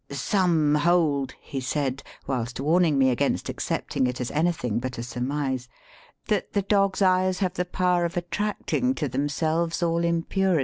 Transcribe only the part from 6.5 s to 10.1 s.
the dog's eyes have the power of attracting to themselves all